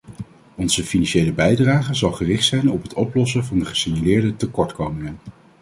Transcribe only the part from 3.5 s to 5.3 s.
de gesignaleerde tekortkomingen.